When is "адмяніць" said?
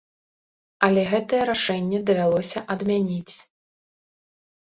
2.77-3.35